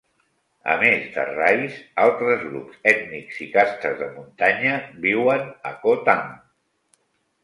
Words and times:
A 0.75 0.75
més 0.83 1.03
de 1.17 1.25
Rais, 1.25 1.73
altres 2.05 2.39
grups 2.45 2.79
ètnics 2.91 3.37
i 3.47 3.47
castes 3.57 3.93
de 3.99 4.07
muntanya 4.15 4.71
viuen 5.05 5.45
a 5.73 5.75
Khotang. 5.85 6.25